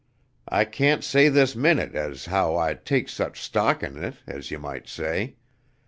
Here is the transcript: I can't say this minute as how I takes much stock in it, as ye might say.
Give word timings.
I 0.49 0.65
can't 0.65 1.03
say 1.03 1.29
this 1.29 1.55
minute 1.55 1.93
as 1.93 2.25
how 2.25 2.57
I 2.57 2.73
takes 2.73 3.19
much 3.19 3.39
stock 3.39 3.83
in 3.83 4.03
it, 4.03 4.15
as 4.25 4.49
ye 4.49 4.57
might 4.57 4.87
say. 4.89 5.35